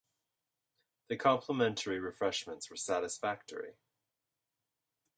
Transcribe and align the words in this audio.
The 1.09 1.15
complimentary 1.15 1.99
refreshments 1.99 2.71
were 2.71 2.75
satisfactory. 2.75 3.75